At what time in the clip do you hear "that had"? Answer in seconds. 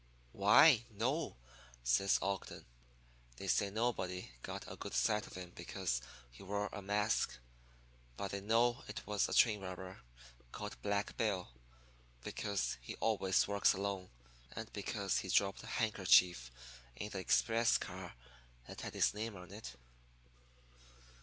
18.67-18.95